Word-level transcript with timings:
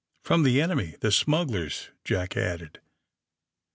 ''^^From 0.25 0.43
the 0.43 0.59
enemy, 0.59 0.95
the 1.01 1.11
smugglers," 1.11 1.91
Jack 2.03 2.35
added. 2.35 2.81